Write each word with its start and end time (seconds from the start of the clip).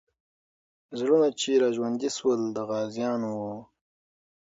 زړونه 0.99 1.27
چې 1.39 1.51
راژوندي 1.63 2.09
سول، 2.17 2.41
د 2.55 2.57
غازیانو 2.69 3.29
وو. 3.41 3.55